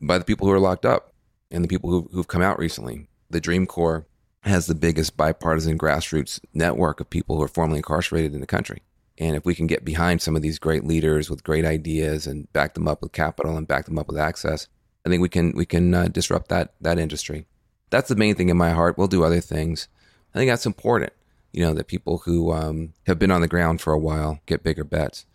[0.00, 1.12] by the people who are locked up
[1.50, 3.06] and the people who, who've come out recently.
[3.30, 4.06] The Dream Corps
[4.42, 8.82] has the biggest bipartisan grassroots network of people who are formerly incarcerated in the country.
[9.18, 12.50] And if we can get behind some of these great leaders with great ideas and
[12.54, 14.66] back them up with capital and back them up with access,
[15.04, 17.46] I think we can we can uh, disrupt that that industry.
[17.90, 18.96] That's the main thing in my heart.
[18.96, 19.88] We'll do other things.
[20.34, 21.12] I think that's important.
[21.52, 24.62] You know, that people who um, have been on the ground for a while get
[24.62, 25.26] bigger bets.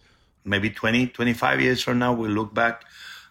[0.46, 2.86] Maybe 20, 25 years from now, we'll look back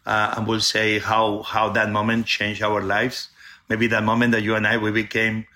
[0.05, 3.31] uh, and we'll say how how that moment changed our lives.
[3.69, 5.47] Maybe that moment that you and I we became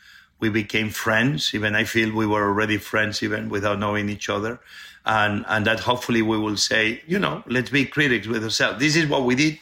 [0.41, 1.53] we became friends.
[1.55, 4.61] Even I feel we were already friends even without knowing each other.
[5.05, 8.79] And, and that hopefully we will say, you know, let's be critics with ourselves.
[8.79, 9.59] This is what we did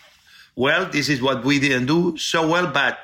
[0.55, 0.87] well.
[0.87, 2.67] This is what we didn't do so well.
[2.67, 2.99] But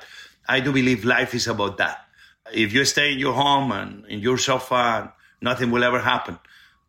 [0.48, 2.06] I do believe life is about that.
[2.52, 6.38] If you stay in your home and in your sofa, nothing will ever happen.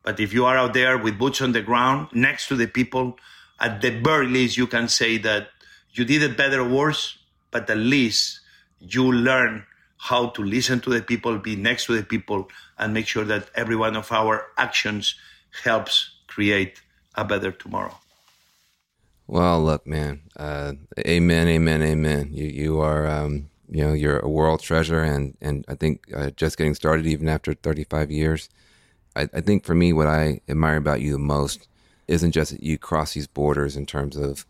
[0.02, 3.18] But if you are out there with boots on the ground next to the people,
[3.60, 5.50] at the very least, you can say that
[5.92, 7.18] you did it better or worse,
[7.52, 8.42] but at least
[8.80, 9.66] you learn
[10.04, 13.50] how to listen to the people, be next to the people, and make sure that
[13.56, 15.16] every one of our actions
[15.64, 16.82] helps create
[17.16, 17.98] a better tomorrow.
[19.28, 20.24] Well, look, man.
[20.36, 22.32] Uh, amen, amen, amen.
[22.34, 26.32] You you are um, you know you're a world treasure, and and I think uh,
[26.32, 28.50] just getting started, even after 35 years.
[29.16, 31.70] I, I think for me, what I admire about you the most
[32.10, 34.46] isn't just that you cross these borders in terms of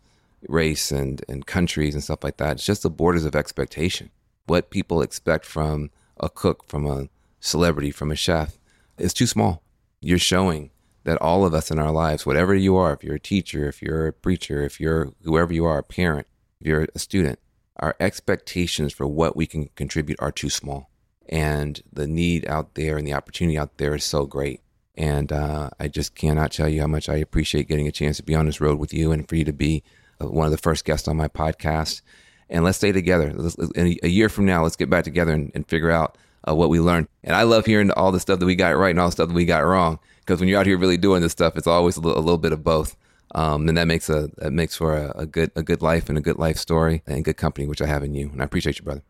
[0.48, 2.56] race and and countries and stuff like that.
[2.56, 4.10] It's just the borders of expectation
[4.46, 7.08] what people expect from a cook, from a
[7.40, 8.58] celebrity, from a chef
[8.98, 9.62] is too small.
[10.00, 10.70] You're showing
[11.04, 13.82] that all of us in our lives, whatever you are, if you're a teacher, if
[13.82, 16.26] you're a preacher, if you're whoever you are, a parent,
[16.60, 17.38] if you're a student,
[17.76, 20.90] our expectations for what we can contribute are too small.
[21.28, 24.60] And the need out there and the opportunity out there is so great.
[24.94, 28.22] And uh, I just cannot tell you how much I appreciate getting a chance to
[28.22, 29.82] be on this road with you and for you to be
[30.20, 32.02] uh, one of the first guests on my podcast
[32.50, 33.32] and let's stay together.
[33.34, 36.16] Let's, a year from now, let's get back together and, and figure out
[36.48, 37.08] uh, what we learned.
[37.22, 39.28] And I love hearing all the stuff that we got right and all the stuff
[39.28, 39.98] that we got wrong.
[40.20, 42.38] Because when you're out here really doing this stuff, it's always a little, a little
[42.38, 42.96] bit of both.
[43.34, 46.16] Um, and that makes a that makes for a, a good a good life and
[46.16, 48.30] a good life story and good company, which I have in you.
[48.30, 49.02] And I appreciate you, brother.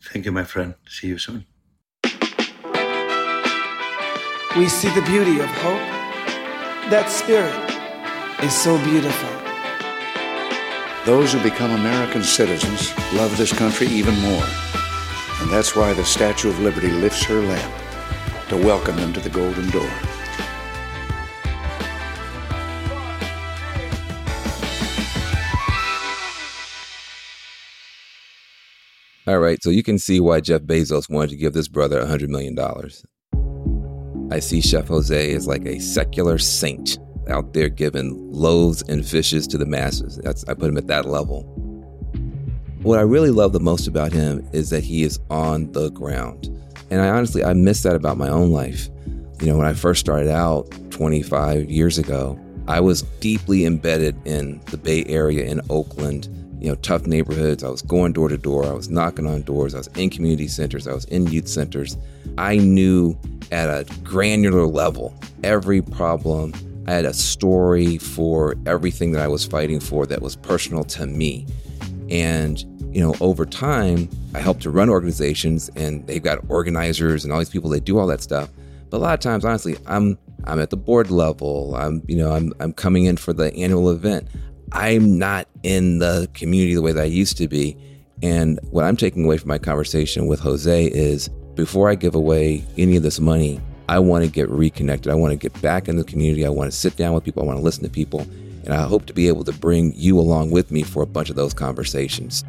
[0.00, 0.74] Thank you, my friend.
[0.86, 1.46] See you soon.
[4.56, 5.80] We see the beauty of hope.
[6.90, 7.54] That spirit
[8.44, 9.31] is so beautiful.
[11.04, 14.44] Those who become American citizens love this country even more.
[15.40, 17.74] And that's why the Statue of Liberty lifts her lamp
[18.48, 19.90] to welcome them to the Golden Door.
[29.26, 32.28] All right, so you can see why Jeff Bezos wanted to give this brother $100
[32.28, 32.56] million.
[34.32, 36.98] I see Chef Jose as like a secular saint
[37.28, 40.16] out there giving loaves and fishes to the masses.
[40.18, 41.42] That's, I put him at that level.
[42.82, 46.48] What I really love the most about him is that he is on the ground.
[46.90, 48.88] And I honestly, I miss that about my own life.
[49.40, 54.60] You know, when I first started out 25 years ago, I was deeply embedded in
[54.66, 56.28] the Bay Area in Oakland,
[56.60, 57.64] you know, tough neighborhoods.
[57.64, 58.64] I was going door to door.
[58.66, 59.74] I was knocking on doors.
[59.74, 60.86] I was in community centers.
[60.86, 61.96] I was in youth centers.
[62.38, 63.18] I knew
[63.50, 66.52] at a granular level every problem.
[66.86, 71.06] I had a story for everything that I was fighting for that was personal to
[71.06, 71.46] me.
[72.10, 72.60] And,
[72.94, 77.38] you know, over time, I helped to run organizations and they've got organizers and all
[77.38, 78.50] these people that do all that stuff.
[78.90, 81.74] But a lot of times, honestly, I'm I'm at the board level.
[81.76, 84.28] I'm, you know, I'm I'm coming in for the annual event.
[84.72, 87.76] I'm not in the community the way that I used to be.
[88.22, 92.64] And what I'm taking away from my conversation with Jose is before I give away
[92.78, 95.10] any of this money, I want to get reconnected.
[95.10, 96.46] I want to get back in the community.
[96.46, 97.42] I want to sit down with people.
[97.42, 98.20] I want to listen to people.
[98.64, 101.30] And I hope to be able to bring you along with me for a bunch
[101.30, 102.44] of those conversations.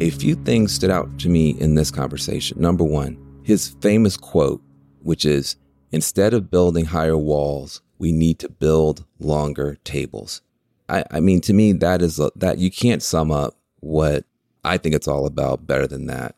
[0.00, 2.60] A few things stood out to me in this conversation.
[2.60, 4.62] Number one, his famous quote,
[5.02, 5.56] which is
[5.92, 10.40] instead of building higher walls, we need to build longer tables.
[10.88, 14.24] I, I mean, to me, that is a, that you can't sum up what
[14.64, 16.34] I think it's all about better than that.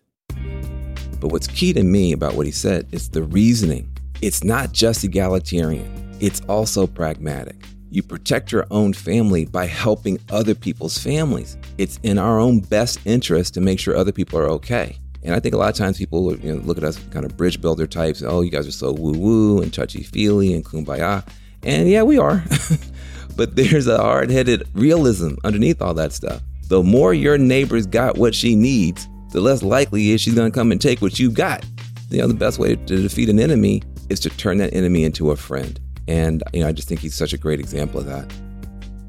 [1.23, 3.89] But what's key to me about what he said is the reasoning.
[4.23, 7.65] It's not just egalitarian, it's also pragmatic.
[7.91, 11.57] You protect your own family by helping other people's families.
[11.79, 14.99] It's in our own best interest to make sure other people are okay.
[15.23, 17.37] And I think a lot of times people you know, look at us kind of
[17.37, 18.25] bridge builder types.
[18.27, 21.25] Oh, you guys are so woo woo and touchy feely and kumbaya.
[21.63, 22.43] And yeah, we are.
[23.37, 26.43] but there's a hard headed realism underneath all that stuff.
[26.67, 30.55] The more your neighbor's got what she needs, the less likely is she's going to
[30.55, 31.65] come and take what you've got.
[32.11, 35.31] You know, the best way to defeat an enemy is to turn that enemy into
[35.31, 35.81] a friend.
[36.07, 38.31] And, you know, I just think he's such a great example of that.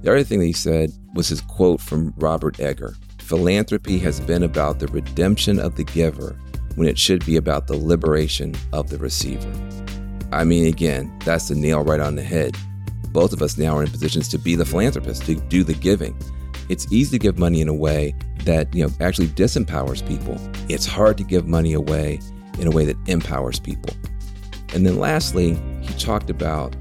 [0.02, 4.44] The other thing that he said was his quote from Robert Egger Philanthropy has been
[4.44, 6.38] about the redemption of the giver
[6.76, 9.52] when it should be about the liberation of the receiver.
[10.32, 12.58] I mean, again, that's the nail right on the head.
[13.10, 16.18] Both of us now are in positions to be the philanthropist, to do the giving.
[16.70, 18.16] It's easy to give money in a way
[18.46, 20.38] that, you know, actually disempowers people.
[20.70, 22.20] It's hard to give money away
[22.60, 23.94] in a way that empowers people.
[24.74, 26.76] And then lastly, he talked about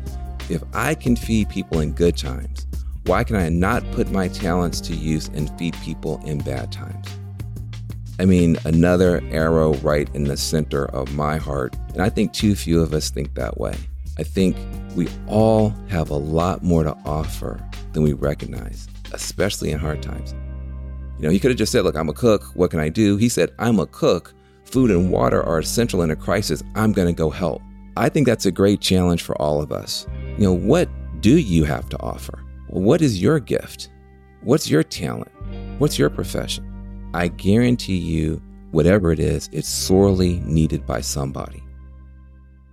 [0.48, 2.66] if I can feed people in good times,
[3.04, 7.08] why can I not put my talents to use and feed people in bad times?
[8.18, 11.74] I mean, another arrow right in the center of my heart.
[11.92, 13.74] And I think too few of us think that way.
[14.18, 14.56] I think
[14.94, 17.60] we all have a lot more to offer
[17.92, 20.34] than we recognize, especially in hard times.
[21.22, 22.50] You know, he could have just said, Look, I'm a cook.
[22.54, 23.16] What can I do?
[23.16, 24.34] He said, I'm a cook.
[24.64, 26.64] Food and water are essential in a crisis.
[26.74, 27.62] I'm going to go help.
[27.96, 30.04] I think that's a great challenge for all of us.
[30.36, 30.88] You know, what
[31.20, 32.42] do you have to offer?
[32.66, 33.88] What is your gift?
[34.42, 35.30] What's your talent?
[35.78, 36.68] What's your profession?
[37.14, 38.42] I guarantee you,
[38.72, 41.62] whatever it is, it's sorely needed by somebody.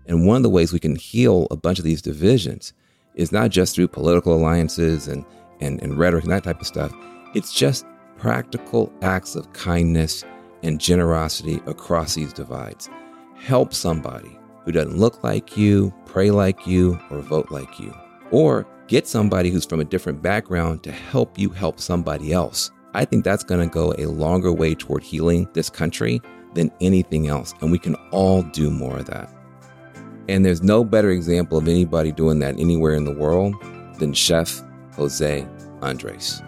[0.08, 2.74] And one of the ways we can heal a bunch of these divisions
[3.14, 5.24] is not just through political alliances and,
[5.60, 6.92] and, and rhetoric and that type of stuff,
[7.36, 7.86] it's just
[8.20, 10.24] practical acts of kindness
[10.62, 12.90] and generosity across these divides.
[13.36, 17.96] Help somebody who doesn't look like you, pray like you, or vote like you.
[18.32, 22.72] Or get somebody who's from a different background to help you help somebody else.
[22.94, 26.22] I think that's going to go a longer way toward healing this country
[26.54, 27.54] than anything else.
[27.62, 29.34] And we can all do more of that.
[30.28, 33.56] And there's no better example of anybody doing that anywhere in the world
[33.98, 34.62] than Chef
[34.96, 35.48] Jose
[35.82, 36.42] Andres.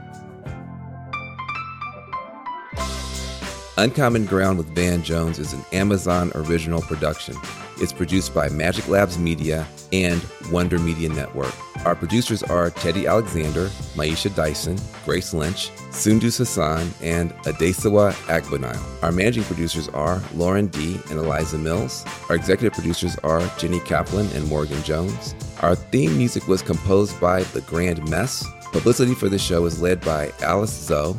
[3.82, 7.36] Uncommon Ground with Van Jones is an Amazon original production.
[7.78, 11.52] It's produced by Magic Labs Media and Wonder Media Network.
[11.84, 18.80] Our producers are Teddy Alexander, Maisha Dyson, Grace Lynch, Sundus Hassan, and Adesawa Agbonile.
[19.02, 21.00] Our managing producers are Lauren D.
[21.10, 22.06] and Eliza Mills.
[22.30, 25.34] Our executive producers are Jenny Kaplan and Morgan Jones.
[25.62, 28.46] Our theme music was composed by The Grand Mess.
[28.72, 31.16] Publicity for the show is led by Alice Zoe,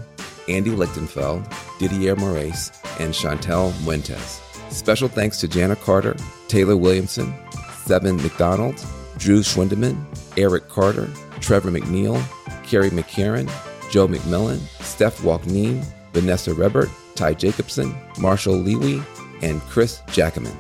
[0.49, 1.47] Andy Lichtenfeld,
[1.79, 4.41] Didier Moraes, and Chantel Muentes.
[4.73, 6.17] Special thanks to Jana Carter,
[6.49, 7.35] Taylor Williamson,
[7.85, 8.85] Seven McDonald,
[9.19, 10.03] Drew Schwindeman,
[10.37, 12.23] Eric Carter, Trevor McNeil,
[12.65, 13.51] Carrie McCarran,
[13.91, 19.05] Joe McMillan, Steph Walkneen, Vanessa Rebert, Ty Jacobson, Marshall Lewy,
[19.43, 20.57] and Chris Jackaman.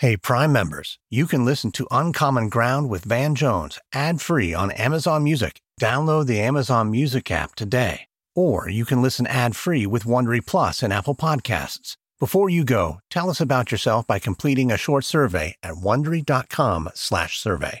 [0.00, 4.70] Hey, Prime members, you can listen to Uncommon Ground with Van Jones ad free on
[4.70, 5.58] Amazon Music.
[5.80, 8.06] Download the Amazon Music app today.
[8.36, 11.96] Or you can listen ad free with Wondery Plus and Apple Podcasts.
[12.20, 17.80] Before you go, tell us about yourself by completing a short survey at wondery.com/slash survey.